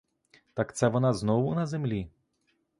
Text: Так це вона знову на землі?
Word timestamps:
Так 0.53 0.75
це 0.75 0.87
вона 0.87 1.13
знову 1.13 1.55
на 1.55 1.65
землі? 1.67 2.07